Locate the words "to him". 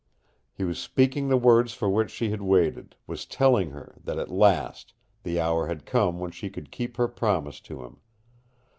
7.59-7.99